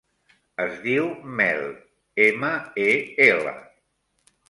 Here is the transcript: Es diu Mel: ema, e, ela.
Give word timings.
Es 0.63 0.79
diu 0.85 1.09
Mel: 1.41 1.63
ema, 2.27 2.53
e, 2.89 2.91
ela. 3.31 3.57